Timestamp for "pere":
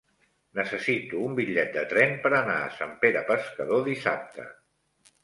3.05-3.23